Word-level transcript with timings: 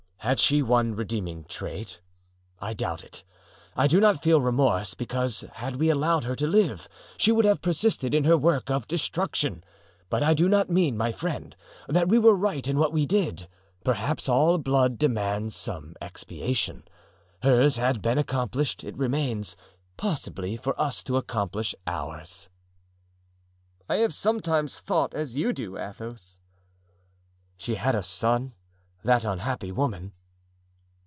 Had 0.23 0.39
she 0.39 0.61
one 0.61 0.93
redeeming 0.93 1.45
trait? 1.45 1.99
I 2.59 2.73
doubt 2.75 3.03
it. 3.03 3.23
I 3.75 3.87
do 3.87 3.99
not 3.99 4.21
feel 4.21 4.39
remorse, 4.39 4.93
because 4.93 5.43
had 5.53 5.77
we 5.77 5.89
allowed 5.89 6.25
her 6.25 6.35
to 6.35 6.45
live 6.45 6.87
she 7.17 7.31
would 7.31 7.43
have 7.43 7.63
persisted 7.63 8.13
in 8.13 8.25
her 8.25 8.37
work 8.37 8.69
of 8.69 8.87
destruction. 8.87 9.63
But 10.11 10.21
I 10.21 10.35
do 10.35 10.47
not 10.47 10.69
mean, 10.69 10.95
my 10.95 11.11
friend 11.11 11.55
that 11.89 12.07
we 12.07 12.19
were 12.19 12.35
right 12.35 12.67
in 12.67 12.77
what 12.77 12.93
we 12.93 13.07
did. 13.07 13.47
Perhaps 13.83 14.29
all 14.29 14.59
blood 14.59 14.99
demands 14.99 15.55
some 15.55 15.95
expiation. 15.99 16.83
Hers 17.41 17.77
had 17.77 17.99
been 17.99 18.19
accomplished; 18.19 18.83
it 18.83 18.95
remains, 18.95 19.57
possibly, 19.97 20.55
for 20.55 20.79
us 20.79 21.03
to 21.05 21.17
accomplish 21.17 21.73
ours." 21.87 22.47
"I 23.89 23.95
have 23.95 24.13
sometimes 24.13 24.79
thought 24.79 25.15
as 25.15 25.35
you 25.35 25.51
do, 25.51 25.79
Athos." 25.79 26.39
"She 27.57 27.73
had 27.73 27.95
a 27.95 28.03
son, 28.03 28.53
that 29.03 29.25
unhappy 29.25 29.71
woman?" 29.71 30.13